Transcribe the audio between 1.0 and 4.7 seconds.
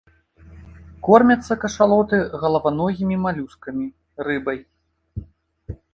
Кормяцца кашалоты галаваногімі малюскамі, рыбай.